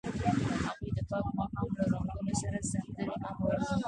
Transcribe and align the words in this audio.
هغوی 0.67 0.89
د 0.97 0.99
پاک 1.09 1.25
ماښام 1.37 1.67
له 1.77 1.83
رنګونو 1.91 2.33
سره 2.41 2.57
سندرې 2.71 3.05
هم 3.21 3.35
ویلې. 3.41 3.69